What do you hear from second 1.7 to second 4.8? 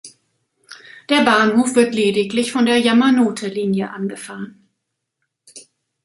wird lediglich von der Yamanote-Linie angefahren.